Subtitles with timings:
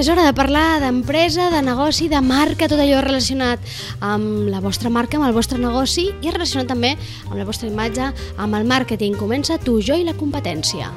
[0.00, 3.60] és hora de parlar d'empresa, de negoci, de marca, tot allò relacionat
[4.00, 6.94] amb la vostra marca, amb el vostre negoci i relacionat també
[7.26, 8.08] amb la vostra imatge,
[8.40, 9.18] amb el màrqueting.
[9.20, 10.88] Comença tu, jo i la competència.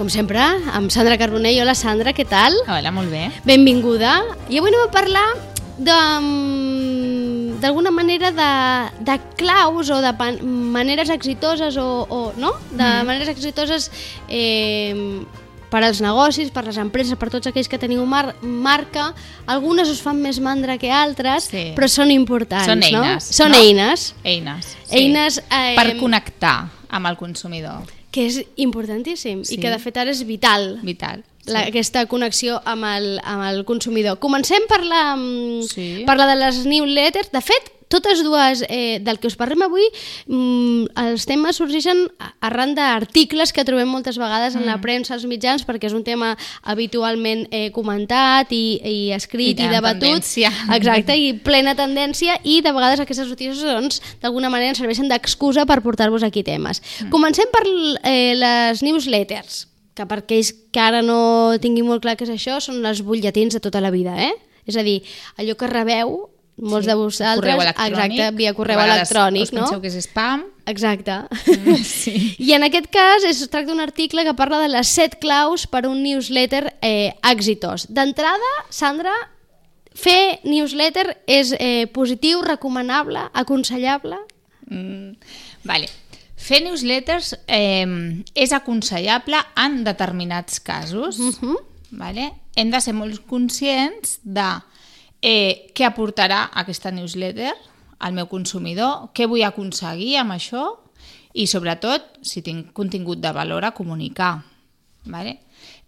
[0.00, 0.40] Com sempre,
[0.72, 1.60] amb Sandra Carbonell.
[1.60, 2.56] Hola, Sandra, què tal?
[2.66, 3.28] Hola, molt bé.
[3.44, 4.18] Benvinguda.
[4.48, 5.26] I avui anem a parlar
[5.76, 6.69] de-
[7.60, 8.50] d'alguna manera de,
[9.04, 12.52] de claus o de pan- maneres exitoses o, o no?
[12.70, 13.06] de Mm.
[13.06, 13.90] maneres exitoses
[14.28, 14.94] eh,
[15.70, 19.14] per als negocis, per les empreses, per tots aquells que teniu mar marca.
[19.46, 21.72] Algunes us fan més mandra que altres, Sí.
[21.76, 22.86] però són importants, Són no?
[22.86, 23.58] eines, Són no?
[23.58, 24.76] eines, Eines.
[24.90, 27.82] Eines, eh, Per connectar amb el consumidor.
[28.10, 29.54] que és importantíssim Sí.
[29.54, 30.80] i que de fet ara és vital.
[30.82, 31.24] Vital.
[31.46, 34.18] la, aquesta connexió amb el, amb el consumidor.
[34.20, 36.02] Comencem per la, mm, Sí.
[36.06, 37.32] per la de les newsletters.
[37.32, 39.82] De fet, totes dues eh, del que us parlem avui,
[40.30, 42.04] mm, els temes sorgeixen
[42.40, 44.84] arran d'articles que trobem moltes vegades en la Mm.
[44.84, 49.66] premsa, als mitjans, perquè és un tema habitualment eh, comentat i, i escrit I i,
[49.66, 50.00] de debatut.
[50.06, 50.52] tendència.
[50.76, 55.66] Exacte, i plena tendència, i de vegades aquestes notícies doncs, d'alguna manera ens serveixen d'excusa
[55.66, 56.80] per portar-vos aquí temes.
[57.02, 57.10] Mm.
[57.10, 57.64] Comencem per
[58.04, 59.66] eh, les newsletters
[59.98, 63.52] que per aquells que ara no tinguin molt clar què és això, són els butlletins
[63.58, 64.30] de tota la vida, eh?
[64.64, 65.00] És a dir,
[65.36, 66.30] allò que rebeu,
[66.60, 69.64] molts Sí, de vosaltres, exacte, via correu electrònic, us no?
[69.64, 70.44] penseu que és spam.
[70.70, 71.16] Exacte.
[71.84, 72.34] Sí.
[72.38, 75.84] I en aquest cas es tracta d'un article que parla de les set claus per
[75.84, 77.86] a un newsletter eh, exitós.
[77.90, 79.14] D'entrada, Sandra,
[79.94, 84.20] fer newsletter és eh, positiu, recomanable, aconsellable?
[84.70, 85.16] Mm,
[85.66, 85.90] vale.
[86.40, 87.86] Fer newsletters eh,
[88.34, 91.18] és aconsellable en determinats casos.
[91.18, 91.58] Uh -huh.
[91.90, 92.32] vale?
[92.56, 94.60] Hem de ser molt conscients de
[95.22, 97.52] eh, què aportarà aquesta newsletter
[98.00, 100.64] al meu consumidor, què vull aconseguir amb això
[101.36, 104.38] i sobretot si tinc contingut de valor a comunicar.
[105.10, 105.38] Vale?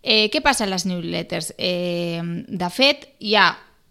[0.03, 1.53] Eh, què passa a les newsletters?
[1.59, 3.51] Eh, de fet, hi ha,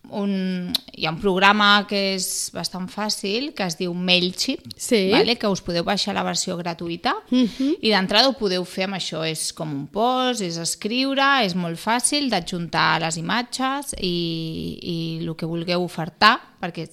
[0.09, 5.09] un, hi ha un programa que és bastant fàcil, que es diu MailChimp, Sí.
[5.11, 5.37] vale?
[5.37, 7.77] que us podeu baixar la versió gratuïta Mhm.
[7.81, 9.23] i d'entrada ho podeu fer amb això.
[9.29, 15.35] És com un post, és escriure, és molt fàcil d'adjuntar les imatges i, i el
[15.35, 16.89] que vulgueu ofertar, perquè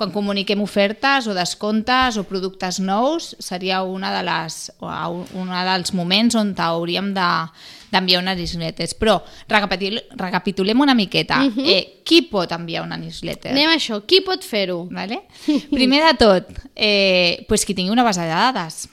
[0.00, 4.88] quan comuniquem ofertes o descomptes o productes nous seria una de les, o
[5.36, 7.28] un dels moments on hauríem de
[7.90, 8.86] d'enviar una newsletter.
[8.96, 9.18] Però
[9.50, 11.42] recapitul recapitulem una miqueta.
[11.42, 11.66] Uh -huh.
[11.66, 13.50] eh, qui pot enviar una newsletter?
[13.52, 14.00] Anem a això.
[14.06, 14.86] Qui pot fer-ho?
[14.90, 15.26] Vale?
[15.70, 18.88] Primer de tot, eh, pues qui tingui una base de dades.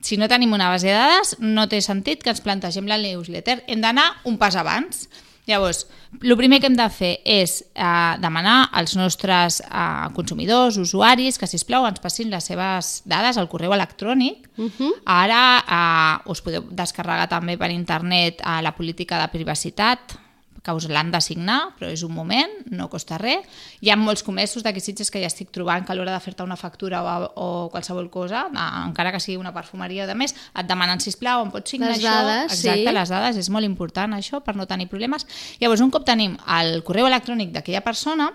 [0.00, 3.64] Si no tenim una base de dades, no té sentit que ens plantegem la newsletter.
[3.66, 5.08] Hem d'anar un pas abans.
[5.48, 5.86] Llavors,
[6.22, 11.48] el primer que hem de fer és eh, demanar als nostres eh, consumidors, usuaris, que,
[11.50, 14.50] si plau ens passin les seves dades al correu electrònic.
[14.56, 14.92] Uh -huh.
[15.06, 20.18] Ara eh, us podeu descarregar també per internet eh, la política de privacitat,
[20.62, 23.46] que us l'han d'assignar, però és un moment, no costa res.
[23.80, 26.44] Hi ha molts comerços d'aquí Sitges que ja estic trobant que a l'hora de fer-te
[26.44, 30.34] una factura o, o qualsevol cosa, eh, encara que sigui una perfumeria o de més,
[30.34, 32.12] et demanen, sisplau, em pots signar Les això?
[32.12, 32.96] dades, Exacte, sí.
[33.00, 35.26] les dades, és molt important això per no tenir problemes.
[35.60, 38.32] Llavors, un cop tenim el correu electrònic d'aquella persona,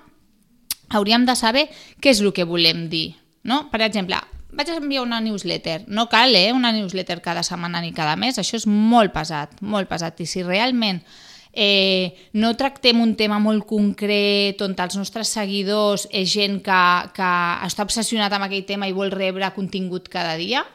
[0.89, 1.67] hauríem de saber
[2.01, 3.15] què és el que volem dir.
[3.45, 3.67] No?
[3.69, 4.17] Per exemple,
[4.55, 5.83] vaig enviar una newsletter.
[5.87, 8.39] No cal, eh, una newsletter cada setmana ni cada mes.
[8.39, 10.19] Això és molt pesat, molt pesat.
[10.21, 11.03] I si realment
[11.55, 16.81] eh, no tractem un tema molt concret on els nostres seguidors és gent que,
[17.15, 17.29] que
[17.65, 20.65] està obsessionat amb aquell tema i vol rebre contingut cada dia,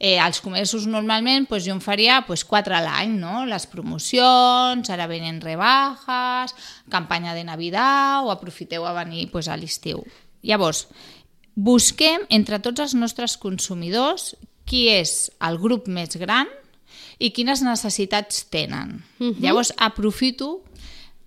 [0.00, 3.44] eh, als comerços normalment pues, jo en faria pues, quatre a l'any, no?
[3.46, 6.56] les promocions, ara venen rebajas,
[6.90, 10.02] campanya de Navidad o aprofiteu a venir pues, a l'estiu.
[10.42, 10.88] Llavors,
[11.54, 14.32] busquem entre tots els nostres consumidors
[14.64, 16.48] qui és el grup més gran
[17.18, 19.04] i quines necessitats tenen.
[19.18, 19.40] Uh -huh.
[19.40, 20.62] Llavors, aprofito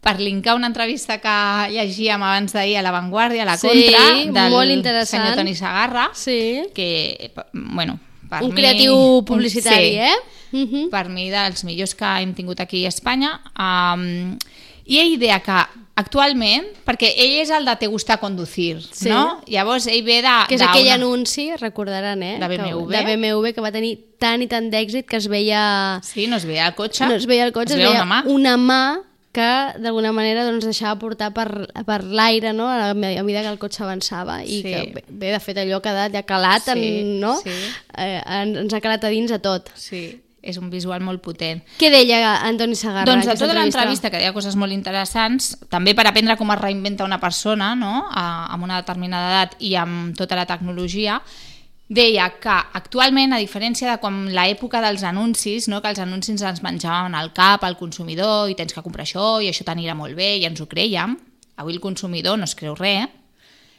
[0.02, 4.42] per linkar una entrevista que llegíem abans d'ahir a La Vanguardia, a la Sí, Contra,
[4.44, 5.24] del molt interessant.
[5.24, 6.62] senyor Toni Sagarra, Sí.
[6.76, 8.56] que, bueno, per Un mi...
[8.56, 10.16] creatiu publicitari, sí, eh?
[10.52, 10.90] Uh -huh.
[10.90, 13.42] per mi dels millors que hem tingut aquí a Espanya.
[13.58, 14.38] Um,
[14.86, 15.66] I ell deia que
[15.96, 19.10] actualment, perquè ell és el de Te gusta conducir, Sí.
[19.10, 19.42] no?
[19.48, 20.34] Llavors ell ve de...
[20.50, 22.38] Que és d'una- aquell anunci, recordaran, eh?
[22.40, 22.90] De BMW.
[22.92, 26.00] Que, de BMW, que va tenir tant i tant d'èxit que es veia...
[26.04, 27.08] Sí, no es veia el cotxe.
[27.08, 28.24] No es veia el cotxe, es veia una mà.
[28.28, 28.82] una mà
[29.36, 29.48] que
[29.84, 32.70] d'alguna manera doncs, deixava portar per, per l'aire no?
[32.72, 34.64] a, me- a mesura que el cotxe avançava i Sí.
[34.64, 36.72] que bé, de fet allò ha quedat ja calat Sí,
[37.02, 37.34] en, no?
[37.42, 37.52] sí.
[37.98, 41.64] eh, en, ens ha calat a dins a tot Sí, és un visual molt potent.
[41.80, 46.06] què deia Antoni Sagarra Doncs aquesta tota l'entrevista, que deia coses molt interessants, també per
[46.08, 48.06] aprendre com es reinventa una persona no?
[48.12, 51.20] a, amb una determinada edat i amb tota la tecnologia,
[51.88, 56.64] deia que actualment, a diferència de quan l'època dels anuncis, no, que els anuncis ens
[56.66, 60.36] menjaven al cap al consumidor i tens que comprar això i això t'anirà molt bé
[60.40, 61.18] i ens ho creiem,
[61.62, 63.10] avui el consumidor no es creu res,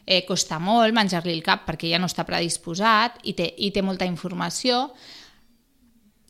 [0.07, 3.83] eh, costa molt menjar-li el cap perquè ja no està predisposat i té, i té
[3.83, 4.93] molta informació.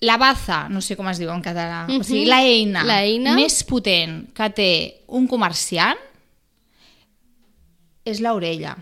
[0.00, 2.00] La baza, no sé com es diu en català, uh -huh.
[2.00, 2.28] o sigui, Mhm.
[2.28, 3.34] l'eina L'eina.
[3.34, 5.96] més potent que té un comerciant
[8.04, 8.76] és l'orella.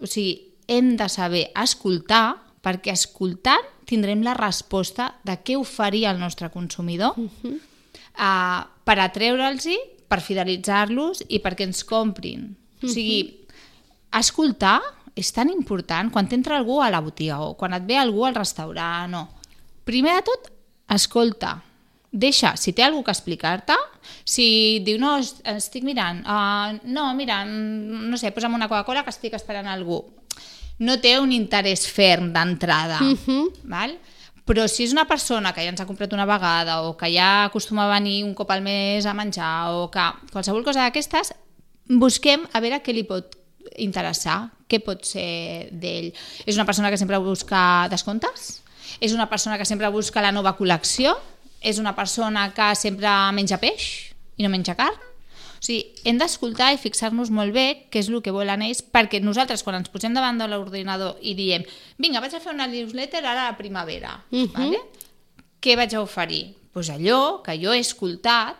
[0.00, 6.18] O sigui, hem de saber escoltar, perquè escoltant tindrem la resposta de què oferia el
[6.18, 7.60] nostre consumidor uh -huh.
[8.18, 9.68] uh, per atreure'ls,
[10.08, 12.56] per fidelitzar-los i perquè ens comprin.
[12.82, 13.46] O sigui,
[14.12, 14.80] escoltar
[15.14, 18.34] és tan important quan t'entra algú a la botiga o quan et ve algú al
[18.34, 19.28] restaurant o...
[19.84, 20.52] Primer de tot,
[20.88, 21.62] escolta.
[22.16, 23.74] Deixa, si té algú que explicar-te,
[24.24, 29.02] si diu, no, es- estic mirant, uh, no, mira, mm, no sé, posa'm una Coca-Cola
[29.04, 30.04] que estic esperant algú.
[30.78, 33.48] No té un interès ferm d'entrada, Mhm.
[33.64, 33.98] val?
[34.46, 37.44] Però si és una persona que ja ens ha comprat una vegada o que ja
[37.46, 40.00] acostuma a venir un cop al mes a menjar o que
[40.30, 41.34] qualsevol cosa d'aquestes,
[41.88, 43.34] busquem a veure què li pot
[43.76, 46.12] interessar, què pot ser d'ell.
[46.46, 48.62] És una persona que sempre busca descomptes?
[49.00, 51.16] És una persona que sempre busca la nova col·lecció?
[51.60, 54.96] És una persona que sempre menja peix i no menja carn?
[55.56, 59.22] O sigui, hem d'escoltar i fixar-nos molt bé què és el que volen ells, perquè
[59.24, 61.64] nosaltres, quan ens posem davant de l'ordinador i diem
[61.98, 64.52] vinga, vaig a fer una newsletter ara a la primavera, Mhm.
[64.52, 64.80] vale?
[65.60, 66.44] què vaig a oferir?
[66.52, 68.56] Doncs pues allò que jo he escoltat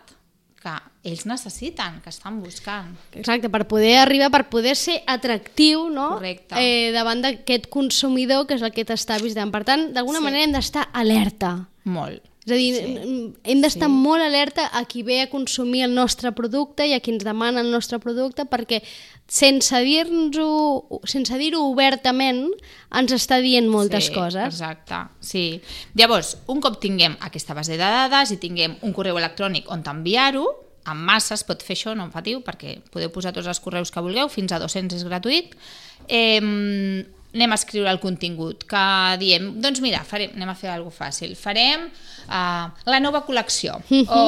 [0.59, 0.73] que
[1.07, 2.93] ells necessiten, que estan buscant.
[3.13, 6.09] Exacte, per poder arribar, per poder ser atractiu no?
[6.17, 6.55] Correcte.
[6.59, 9.51] eh, davant d'aquest consumidor que és el que t'està visitant.
[9.51, 10.23] Per tant, d'alguna Sí.
[10.23, 11.69] manera hem d'estar alerta.
[11.85, 12.21] Molt.
[12.47, 13.33] És a dir, Sí.
[13.43, 13.93] hem d'estar Sí.
[13.93, 17.59] molt alerta a qui ve a consumir el nostre producte i a qui ens demana
[17.59, 18.81] el nostre producte perquè
[19.27, 22.47] sense dir-nos-ho sense dir-ho obertament
[22.95, 24.45] ens està dient moltes sí, coses.
[24.45, 25.61] Exacte, sí.
[25.95, 30.45] Llavors, un cop tinguem aquesta base de dades i tinguem un correu electrònic on enviar-ho,
[30.91, 33.91] en massa es pot fer això, no en patiu, perquè podeu posar tots els correus
[33.91, 35.55] que vulgueu, fins a 200 és gratuït.
[36.07, 37.05] Eh,
[37.37, 38.83] anem a escriure el contingut, que
[39.21, 44.23] diem, doncs mira, farem, anem a fer alguna fàcil, farem uh, la nova col·lecció, o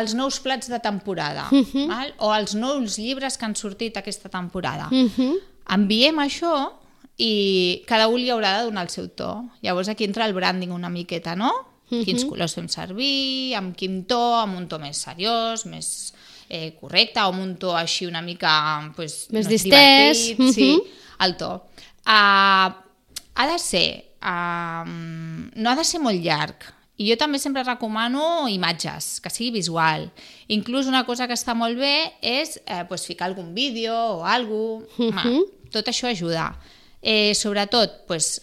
[0.00, 1.46] els nous plats de temporada,
[1.90, 2.12] val?
[2.24, 4.88] o els nous llibres que han sortit aquesta temporada.
[4.90, 5.38] Mhm.
[5.76, 6.54] Enviem això
[7.20, 9.44] i cada un li haurà de donar el seu to.
[9.60, 11.52] Llavors aquí entra el branding una miqueta, no?
[11.88, 16.12] Quins colors fem servir, amb quin to, amb un to més seriós, més
[16.50, 20.22] eh, correcte, o amb un to així una mica pues, Més no, distès.
[20.36, 20.82] divertit, sí, Mhm.
[21.24, 21.52] el to.
[22.06, 22.68] Uh,
[23.38, 24.84] ha de ser, uh,
[25.54, 26.64] no ha de ser molt llarg,
[26.98, 30.10] i jo també sempre recomano imatges, que sigui visual.
[30.48, 34.84] Inclús una cosa que està molt bé és eh, pues, ficar algun vídeo o alguna
[34.96, 35.28] cosa.
[35.28, 35.44] Mhm.
[35.70, 36.56] Tot això ajuda.
[37.00, 38.40] Eh, sobretot, pues,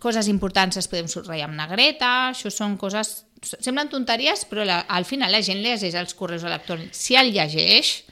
[0.00, 3.24] coses importants les podem subratllar amb negreta, això són coses...
[3.38, 6.98] Semblen tonteries, però la, al final la gent llegeix els correus electrònics.
[6.98, 8.02] Si el llegeix,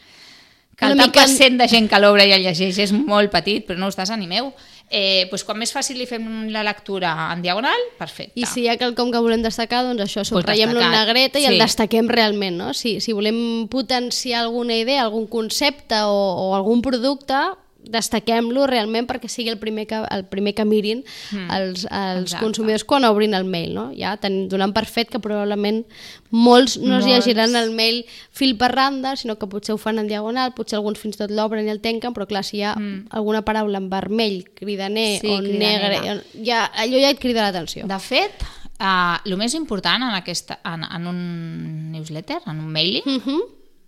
[0.77, 3.65] que el tant mica- percent de gent que l'obre i el llegeix és molt petit,
[3.67, 4.53] però no us desanimeu,
[4.87, 8.39] eh, doncs quan més fàcil li fem la lectura en diagonal, perfecte.
[8.39, 11.51] I si hi ha quelcom que volem destacar, doncs això, subratllem-lo en negreta i sí.
[11.51, 12.71] el destaquem realment, no?
[12.77, 17.41] Si, si volem potenciar alguna idea, algun concepte o, o algun producte,
[17.90, 22.45] destaquem-lo realment perquè sigui el primer que, el primer que mirin Mm, els, els exacte.
[22.45, 23.93] consumidors quan obrin el mail, no?
[23.97, 25.85] Ja ten, donant per fet que probablement
[26.31, 27.26] molts no es Molts.
[27.26, 30.99] llegiran el mail fil per randa, sinó que potser ho fan en diagonal, potser alguns
[30.99, 32.75] fins i tot l'obren i el tanquen, però clar, si hi ha
[33.11, 35.21] alguna paraula en vermell, cridaner Mm.
[35.21, 35.88] Sí, o cridanera.
[36.00, 37.87] negre, ja, allò ja et crida l'atenció.
[37.87, 38.43] De fet,
[38.81, 43.43] uh, el més important en, aquesta, en, en un newsletter, en un mailing, Uh -huh.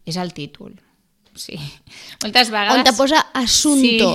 [0.07, 0.75] és el títol.
[1.39, 1.57] Sí.
[2.23, 2.83] Moltes vegades...
[2.83, 4.11] On te posa assunto.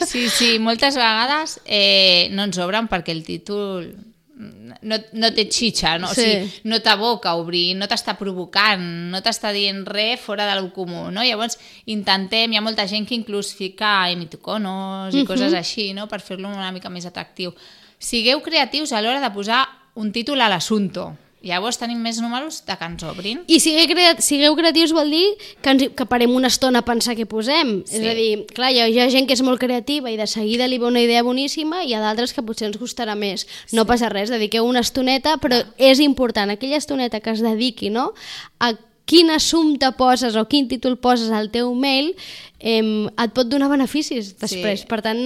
[0.00, 0.50] Sí, sí, sí.
[0.58, 3.90] moltes vegades eh, no ens obren perquè el títol
[4.36, 6.10] no, no té xitxa, no?
[6.12, 6.20] Sí.
[6.20, 8.82] o sigui, no t'aboca a obrir, no t'està provocant,
[9.12, 11.24] no t'està dient res fora del comú, no?
[11.24, 11.58] Llavors
[11.92, 16.08] intentem, hi ha molta gent que inclús fica emitoconos i coses així, no?
[16.10, 17.54] Per fer-lo una mica més atractiu.
[17.98, 19.64] Sigueu creatius a l'hora de posar
[19.96, 21.14] un títol a l'assunto.
[21.44, 23.42] Llavors tenim més números de que ens obrin.
[23.46, 25.26] I sigueu, crea sigueu creatius vol dir
[25.62, 27.82] que, ens, que parem una estona a pensar què posem.
[27.86, 28.00] Sí.
[28.00, 30.26] És a dir, clar, hi ha, hi ha gent que és molt creativa i de
[30.26, 33.46] seguida li ve una idea boníssima i hi ha d'altres que potser ens costarà més.
[33.76, 38.10] No passa res, dediqueu una estoneta, però és important, aquella estoneta que es dediqui no,
[38.58, 38.72] a
[39.06, 42.16] quin assumpte poses o quin títol poses al teu mail
[42.58, 44.82] eh, et pot donar beneficis després.
[44.82, 44.90] Sí.
[44.90, 45.22] Per tant,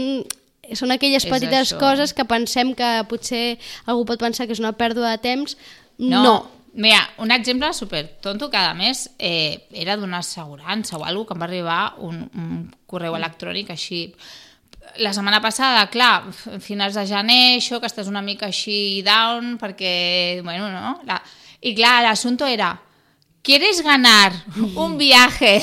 [0.76, 1.80] són aquelles És petites això.
[1.80, 5.56] coses que pensem que potser algú pot pensar que és una pèrdua de temps.
[6.00, 6.22] No.
[6.24, 6.34] no.
[6.72, 11.34] Mira, un exemple super tonto que a més eh, era d'una assegurança o alguna que
[11.34, 14.04] em va arribar un, un correu electrònic així
[14.98, 16.30] la setmana passada, clar,
[16.62, 20.96] finals de gener, això, que estàs una mica així down, perquè, bueno, no?
[21.06, 21.20] La...
[21.60, 22.72] I clar, l'assumpte era,
[23.42, 24.32] ¿quieres ganar
[24.76, 25.62] un viaje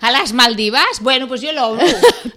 [0.00, 1.00] a las Maldivas?
[1.00, 1.86] Bueno, pues yo lo obro.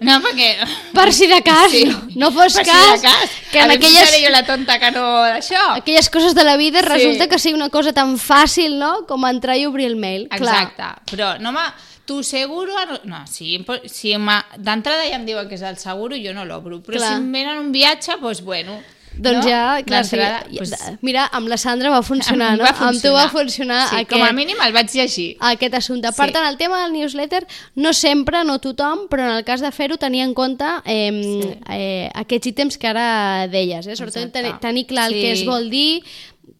[0.00, 0.56] No, perquè...
[0.92, 1.84] Per si de cas, Sí.
[2.16, 3.30] no fos Per si cas, de cas.
[3.50, 5.76] que en si aquelles, jo la tonta que no d'això.
[5.76, 6.86] aquelles coses de la vida Sí.
[6.88, 10.28] resulta que sigui una cosa tan fàcil, no?, com entrar i obrir el mail.
[10.30, 11.60] Exacte, però no me...
[12.04, 12.74] Tu seguro...
[13.04, 14.10] No, si, si
[14.58, 16.80] d'entrada ja em diuen que és el seguro, jo no l'obro.
[16.82, 17.12] Però Clar.
[17.14, 18.80] si em venen un viatge, doncs bueno...
[19.18, 19.50] Doncs no?
[19.50, 20.16] ja, clar, sí.
[20.16, 22.64] Doncs, Mira, amb la Sandra va funcionar, no?
[22.64, 25.36] va Amb tu va funcionar sí, aquest, Com a mínim el vaig llegir.
[25.40, 26.12] aquest assumpte.
[26.16, 26.32] Per Sí.
[26.32, 29.96] tant, el tema del newsletter, no sempre, no tothom, però en el cas de fer-ho,
[29.98, 31.54] tenir en compte eh, Sí.
[31.70, 33.86] eh, aquests ítems que ara deies.
[33.86, 33.96] Eh?
[33.96, 34.58] Sobretot Exacte.
[34.60, 35.20] tenir clar el Sí.
[35.20, 36.02] que es vol dir,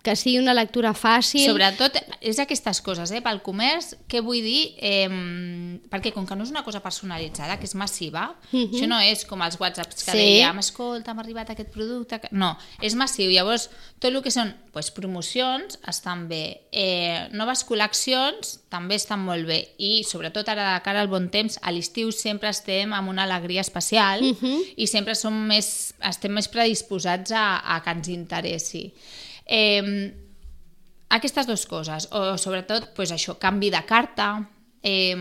[0.03, 1.45] que sigui una lectura fàcil.
[1.47, 3.21] Sobretot, és aquestes coses, eh?
[3.23, 4.75] pel comerç, què vull dir?
[4.83, 5.07] Eh,
[5.93, 8.73] perquè com que no és una cosa personalitzada, que és massiva, Mhm.
[8.75, 10.19] això no és com els whatsapps que Sí.
[10.19, 12.19] dèiem, escolta, m'ha arribat aquest producte...
[12.21, 12.29] que-".
[12.33, 13.31] No, és massiu.
[13.31, 16.63] Llavors, tot el que són pues, promocions estan bé.
[16.73, 19.75] Eh, noves col·leccions també estan molt bé.
[19.79, 23.61] I sobretot ara de cara al bon temps, a l'estiu sempre estem amb una alegria
[23.61, 24.63] especial Mhm.
[24.77, 28.93] i sempre som més, estem més predisposats a, a que ens interessi.
[29.47, 30.15] Eh,
[31.13, 34.49] aquestes dues coses, o sobretot pues això, canvi de carta,
[34.83, 35.17] eh,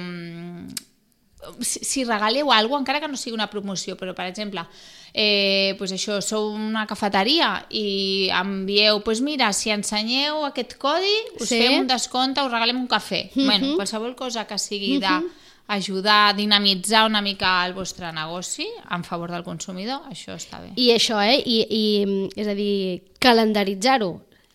[1.59, 4.63] si, si regaleu alguna cosa, encara que no sigui una promoció, però per exemple,
[5.13, 11.49] eh, pues això, sou una cafeteria i envieu, pues mira, si ensenyeu aquest codi, us
[11.49, 11.59] Sí.
[11.59, 13.31] fem un descompte, us regalem un cafè.
[13.33, 13.45] Mm -hmm.
[13.45, 15.21] bueno, qualsevol cosa que sigui de
[15.71, 20.73] ajudar a dinamitzar una mica el vostre negoci en favor del consumidor, això està bé.
[20.75, 21.37] I això, eh?
[21.39, 24.11] I, i, és a dir, calendaritzar-ho.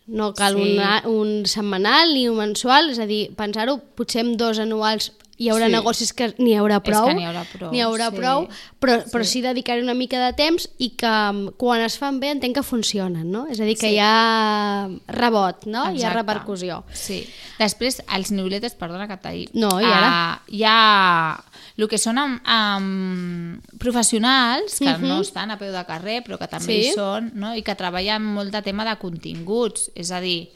[0.06, 0.76] No cal Sí.
[0.78, 5.48] un, un setmanal ni un mensual, és a dir, pensar-ho, potser amb dos anuals hi
[5.50, 5.72] haurà Sí.
[5.72, 8.16] negocis que n'hi haurà que prou, n'hi haurà prou, n'hi haurà sí.
[8.16, 8.48] prou
[8.80, 12.30] però, però sí dedicar-hi una mica de temps i que mm, quan es fan bé
[12.30, 13.46] entenc que funcionen, no?
[13.48, 13.94] És a dir, que Sí.
[13.94, 15.84] hi ha rebot, no?
[15.84, 16.16] Hi ha Exacte.
[16.22, 16.84] repercussió.
[16.92, 17.26] Sí.
[17.58, 19.50] Després, els newsletters, perdona que t'ha dit.
[19.54, 20.40] No, i ara?
[20.46, 21.44] Uh, hi ha
[21.76, 25.02] el que són amb, amb professionals, que Mhm.
[25.08, 26.88] no estan a peu de carrer, però que també Sí.
[26.88, 27.54] hi són, no?
[27.54, 29.90] i que treballen molt de tema de continguts.
[29.94, 30.50] És a dir,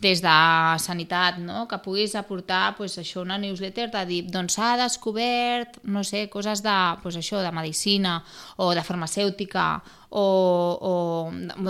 [0.00, 0.36] des de
[0.78, 1.64] sanitat, no?
[1.68, 6.62] que puguis aportar pues, això una newsletter de dir doncs s'ha descobert, no sé, coses
[6.64, 8.18] de, pues, això, de medicina
[8.56, 9.66] o de farmacèutica
[10.10, 10.94] o, o,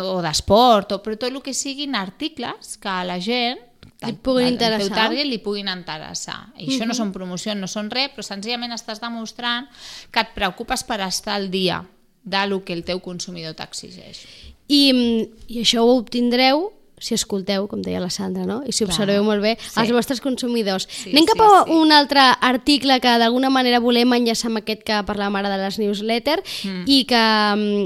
[0.03, 3.63] o d'esport, o, però tot el que siguin articles que a la gent
[4.05, 4.97] Li puguin teu interessar.
[5.09, 6.51] target li puguin interessar.
[6.61, 9.71] I això no són promocions, no són res, però senzillament estàs demostrant
[10.13, 11.81] que et preocupes per estar al dia
[12.27, 14.21] de lo que el teu consumidor t'exigeix.
[14.69, 18.63] I, mm, I això ho obtindreu si escolteu, com deia la Sandra, no?
[18.67, 19.81] i si observeu molt bé Sí.
[19.81, 20.89] els vostres consumidors.
[20.89, 21.73] Sí, Anem cap sí, a sí.
[21.77, 25.79] un altre article que d'alguna manera volem enllaçar amb aquest que parlàvem ara de les
[25.79, 26.85] newsletters mm.
[26.87, 27.25] i que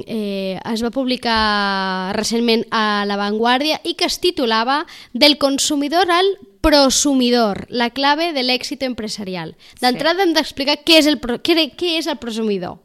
[0.07, 6.27] eh, es va publicar recentment a La Vanguardia i que es titulava Del consumidor al
[6.61, 9.57] prosumidor, la clave de l'èxit empresarial.
[9.81, 12.79] D'entrada hem d'explicar què, és el què, què és el prosumidor.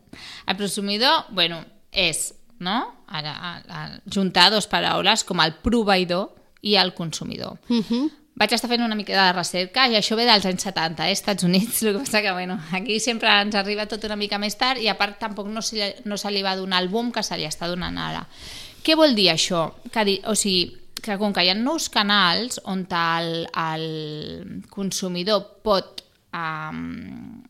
[0.48, 1.60] El prosumidor, bueno,
[1.92, 2.80] és, no?
[3.08, 6.30] Ara, a, a, juntar dues paraules com el proveïdor
[6.66, 7.58] i el consumidor.
[7.70, 8.12] Uh -huh.
[8.36, 11.44] Vaig estar fent una mica de recerca i això ve dels anys 70, eh, Estats
[11.44, 14.82] Units, el que passa que bueno, aquí sempre ens arriba tot una mica més tard
[14.82, 17.38] i a part tampoc no se, no se li va donar el boom que se
[17.38, 18.28] li està donant ara.
[18.84, 19.74] Què vol dir això?
[19.92, 26.04] Que, o sigui, que com que hi ha nous canals on el, el consumidor pot
[26.34, 27.45] um,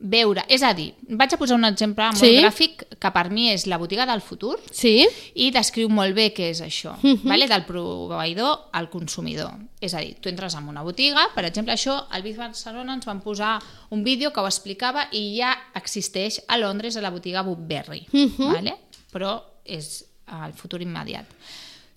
[0.00, 2.38] veure, és a dir, vaig a posar un exemple molt Sí.
[2.40, 5.06] gràfic que per mi és la botiga del futur, Sí?
[5.34, 7.20] i descriu molt bé què és això, uh -huh.
[7.22, 7.46] vale?
[7.46, 9.52] del proveïdor al consumidor.
[9.80, 13.04] És a dir, tu entres en una botiga, per exemple, això, al Biz Barcelona ens
[13.04, 17.42] van posar un vídeo que ho explicava i ja existeix a Londres a la botiga
[17.42, 18.52] Woodberry, uh -huh.
[18.52, 18.74] vale?
[19.12, 20.04] però és
[20.44, 21.26] el futur immediat.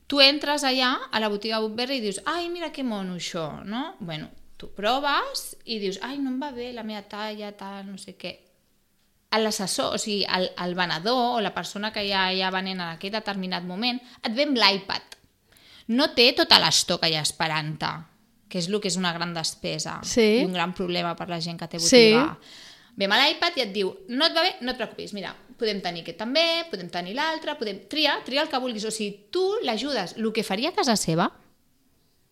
[0.07, 3.95] Tu entres allà a la botiga Woodberry i dius, ai, mira que mono això, no?
[3.99, 7.97] Bueno, tu proves i dius, ai, no em va bé la meva talla, tal, no
[7.97, 8.39] sé què
[9.41, 12.87] l'assessor, o sigui, el, el venedor o la persona que ja hi ha venent en
[12.91, 15.15] aquell determinat moment, et ve amb l'iPad.
[15.97, 17.89] No té tota l'estoc allà esperant-te,
[18.47, 20.43] que és el que és una gran despesa Sí.
[20.43, 22.13] i un gran problema per la gent que té Sí.
[22.13, 22.37] botiga.
[22.95, 25.81] Ve amb l'iPad i et diu, no et va bé, no et preocupis, mira, podem
[25.81, 28.85] tenir aquest també, podem tenir l'altre, podem triar, triar el que vulguis.
[28.85, 30.13] O sigui, tu l'ajudes.
[30.17, 31.31] El que faria a casa seva,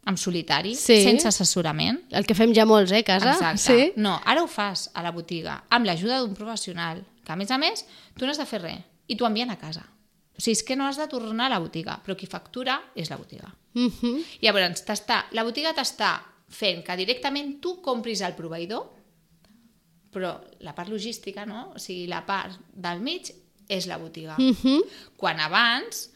[0.05, 1.03] en solitari, Sí.
[1.03, 3.34] sense assessorament, El que fem ja molts, eh, a casa?
[3.34, 3.58] Exacte.
[3.62, 3.93] Sí?
[3.98, 7.58] No, ara ho fas a la botiga amb l'ajuda d'un professional, que a més a
[7.58, 7.86] més
[8.17, 9.86] tu no has de fer res i t'ho envien a casa.
[10.38, 13.10] O sigui, és que no has de tornar a la botiga, però qui factura és
[13.10, 13.53] la botiga.
[13.75, 14.25] Uh -huh.
[14.41, 14.84] Llavors,
[15.31, 18.89] la botiga t'està fent que directament tu compris al proveïdor,
[20.12, 21.72] però la part logística, no?
[21.75, 23.31] o sigui, la part del mig,
[23.67, 24.36] és la botiga.
[24.38, 24.81] Mm -hmm.
[25.15, 26.10] Quan abans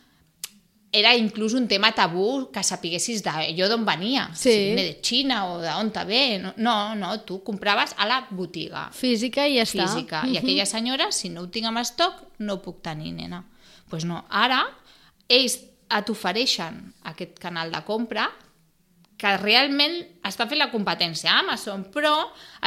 [0.96, 4.52] era inclús un tema tabú que sapiguessis d'allò d'on venia, Sí.
[4.52, 6.22] si vine de Xina o d'on te ve.
[6.58, 9.84] No, no, tu compraves a la botiga Física i ja està.
[9.88, 10.24] física.
[10.28, 13.44] I aquella senyora, si no ho tinc en estoc, no ho puc tenir, nena.
[13.46, 14.64] Doncs pues no, ara
[15.30, 15.60] ells
[15.96, 18.30] et ofereixen aquest canal de compra
[19.18, 19.94] que realment
[20.28, 22.12] està fent la competència a Amazon, però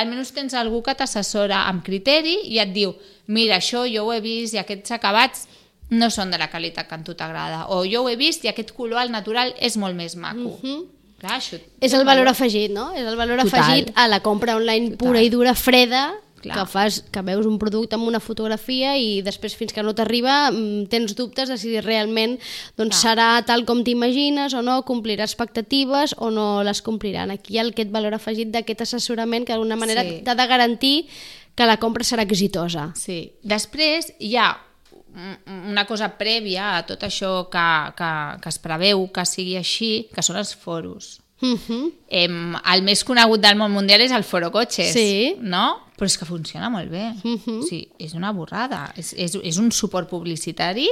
[0.00, 2.94] almenys tens algú que t'assessora amb criteri i et diu
[3.26, 5.46] mira, això jo ho he vist i aquests acabats
[5.90, 8.48] no són de la qualitat que a tu t'agrada, o jo ho he vist i
[8.52, 10.58] aquest color al natural és molt més maco.
[11.18, 12.92] Clar, això És el valor afegit, no?
[12.94, 13.60] És el valor Total.
[13.60, 16.54] afegit a la compra online pura i dura, freda, Clar.
[16.54, 20.52] que fas que veus un producte amb una fotografia i després fins que no t'arriba
[20.52, 22.36] mm, tens dubtes de si realment
[22.78, 27.32] doncs, serà tal com t'imagines o no, complirà expectatives o no les compliran.
[27.34, 30.20] Aquí hi ha aquest valor afegit d'aquest assessorament que d'alguna manera Sí.
[30.22, 31.08] t'ha de garantir
[31.56, 32.92] que la compra serà exitosa.
[32.94, 33.32] Sí.
[33.42, 34.52] Després hi ha
[35.46, 37.66] una cosa prèvia a tot això que,
[37.98, 38.10] que,
[38.42, 41.18] que es preveu que sigui així, que són els foros.
[41.40, 41.92] Uh -huh.
[42.08, 45.36] Em, el més conegut del món mundial és el Foro Cotxes, Sí.
[45.40, 45.80] no?
[45.96, 47.12] Però és que funciona molt bé.
[47.22, 47.62] Mhm.
[47.68, 48.92] sí, és una borrada.
[48.96, 50.88] És, és, és un suport publicitari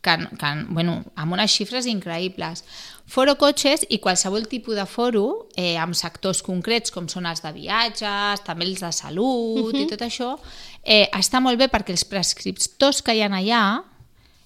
[0.00, 2.64] que, que, bueno, amb unes xifres increïbles.
[3.06, 7.52] Foro Cotxes i qualsevol tipus de foro eh, amb sectors concrets com són els de
[7.52, 10.38] viatges, també els de salut i tot això,
[10.82, 13.62] eh, està molt bé perquè els prescriptors que hi ha allà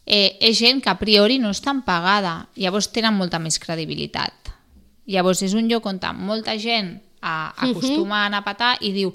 [0.06, 4.52] eh, és gent que a priori no estan pagada, llavors tenen molta més credibilitat.
[5.06, 9.12] Llavors és un lloc on molta gent a, acostuma a anar a patar i diu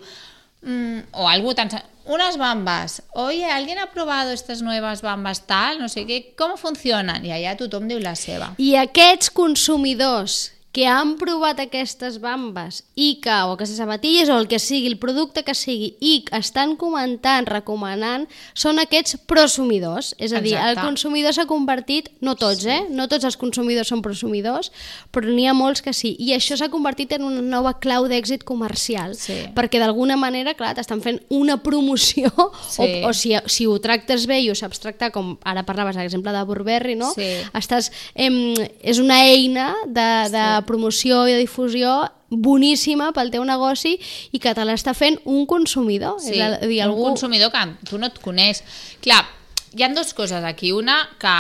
[0.62, 1.70] mm, o algú tan...
[2.04, 3.04] Unas bambas.
[3.14, 5.78] Oye, ¿alguien ha probado estas nuevas bambas tal?
[5.78, 6.34] No sé què.
[6.36, 7.24] Com funcionen?
[7.24, 8.56] I allà tothom diu la seva.
[8.58, 14.48] I aquests consumidors que han provat aquestes bambes i que, o aquestes sabatilles o el
[14.48, 18.24] que sigui, el producte que sigui, i que estan comentant, recomanant,
[18.56, 20.14] són aquests prosumidors.
[20.18, 20.86] És a dir, el Exacte.
[20.88, 22.86] consumidor s'ha convertit, no tots, eh?
[22.90, 24.72] No tots els consumidors són prosumidors,
[25.12, 26.14] però n'hi ha molts que sí.
[26.20, 29.16] I això s'ha convertit en una nova clau d'èxit comercial.
[29.20, 29.42] Sí.
[29.56, 32.32] Perquè d'alguna manera, clar, t'estan fent una promoció,
[32.72, 33.04] Sí.
[33.04, 36.32] o, o si, si ho tractes bé i ho saps tractar, com ara parlaves, l'exemple
[36.32, 37.12] de Burberry, no?
[37.12, 37.28] Sí.
[37.54, 41.92] estàs, em, és una eina de, de promoció i de difusió
[42.32, 43.98] boníssima pel teu negoci
[44.32, 46.20] i que te l'està fent un consumidor.
[46.24, 47.06] Sí, és a dir, un algú...
[47.12, 48.64] consumidor que tu no et coneix.
[49.04, 49.22] Clar,
[49.76, 50.72] hi han dues coses aquí.
[50.72, 51.36] Una, que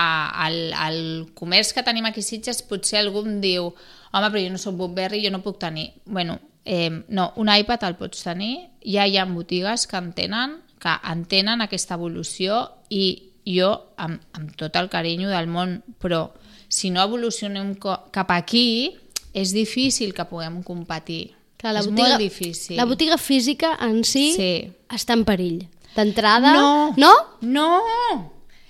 [0.48, 1.02] el, el
[1.36, 4.76] comerç que tenim aquí a Sitges potser algú em diu home, però jo no soc
[4.80, 5.92] Burberry, jo no puc tenir...
[6.06, 10.94] Bueno, eh, no, un iPad el pots tenir, ja hi ha botigues que entenen, que
[11.12, 16.30] entenen aquesta evolució i jo, amb, amb tot el carinyo del món, però
[16.72, 18.96] si no evolucionem cap aquí,
[19.34, 21.36] és difícil que puguem competir.
[21.62, 22.76] que la és botiga, molt difícil.
[22.76, 24.72] La botiga física en si Sí.
[24.90, 25.68] està en perill.
[25.96, 26.54] D'entrada...
[26.56, 26.94] No.
[26.98, 27.12] No?
[27.42, 27.84] No!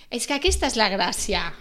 [0.09, 1.53] És que aquesta és la gràcia.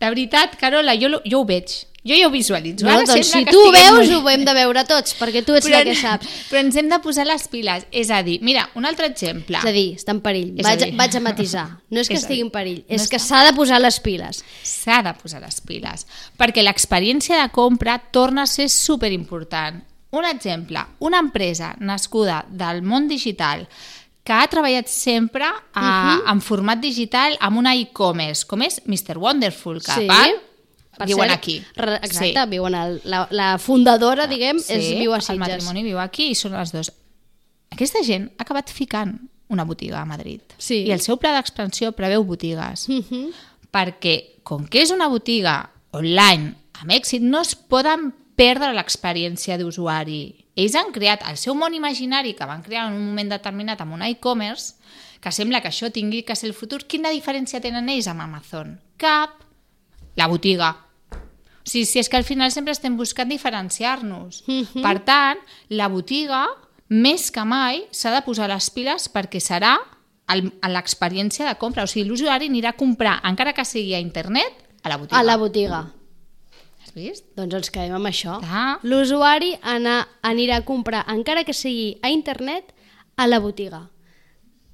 [0.00, 1.74] De veritat, Carola, jo, jo ho veig.
[2.04, 2.84] Jo ja ho visualitzo.
[2.84, 5.54] No, Ara doncs si tu ho veus, molt- ho hem de veure tots, perquè tu
[5.56, 6.26] ets la que saps.
[6.50, 7.86] però ens hem de posar les piles.
[7.90, 9.56] És a dir, mira, un altre exemple.
[9.56, 10.52] És a dir, està en perill.
[10.58, 11.66] És a Vaig, dir- vaig a matisar.
[11.88, 14.44] No és que És estigui en perill, no és que s'ha de posar les piles.
[14.62, 16.06] S'ha de posar les piles.
[16.38, 19.82] Perquè l'experiència de compra torna a ser superimportant.
[20.10, 23.66] Un exemple, una empresa nascuda del món digital
[24.22, 29.18] que ha treballat sempre a, en format digital amb una e-commerce, com és Mr.
[29.18, 30.04] Wonderful, que Sí.
[30.04, 30.42] a part
[30.98, 31.56] Per viuen cert, aquí.
[31.76, 32.48] Exacte, sí.
[32.50, 35.38] viuen al, la, la fundadora, diguem, Sí, és, viu a el Sitges.
[35.42, 36.92] matrimoni viu aquí i són les dues.
[37.74, 39.16] Aquesta gent ha acabat ficant
[39.48, 40.40] una botiga a Madrid.
[40.58, 40.84] Sí.
[40.86, 42.88] I el seu pla d'expansió preveu botigues.
[42.88, 43.32] Mhm.
[43.74, 50.46] Perquè, com que és una botiga online amb èxit, no es poden perdre l'experiència d'usuari.
[50.56, 53.94] Ells han creat el seu món imaginari que van crear en un moment determinat amb
[53.94, 54.74] un e-commerce,
[55.20, 56.84] que sembla que això tingui que ser el futur.
[56.86, 58.78] Quina diferència tenen ells amb Amazon?
[58.96, 59.43] Cap.
[60.16, 60.70] La botiga.
[61.64, 64.44] O sigui, si és que al final sempre estem buscant diferenciar-nos.
[64.46, 64.82] Mhm.
[64.84, 66.46] Per tant, la botiga,
[66.88, 69.78] més que mai, s'ha de posar les piles perquè serà
[70.26, 71.84] a l'experiència de compra.
[71.84, 75.18] O sigui, l'usuari anirà a comprar, encara que sigui a internet, a la botiga.
[75.18, 75.80] A la botiga.
[76.84, 77.24] Has vist?
[77.36, 78.38] Doncs ens quedem amb això.
[78.84, 82.74] L'usuari anirà a comprar, encara que sigui a internet,
[83.16, 83.88] a la botiga.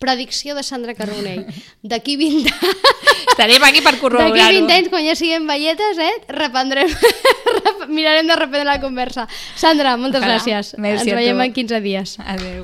[0.00, 1.46] Predicció de Sandra Carbonell.
[1.82, 4.52] D'aquí 20 anys, Estarem aquí per d'aquí corroborar-ho.
[4.60, 6.88] 20 anys, quan ja siguem velletes, eh, reprendrem,
[7.60, 9.26] rep- mirarem de reprendre la conversa.
[9.56, 10.36] Sandra, moltes Ojalà.
[10.36, 10.74] gràcies.
[10.78, 12.16] Merci Ens veiem en 15 dies.
[12.20, 12.58] Adéu.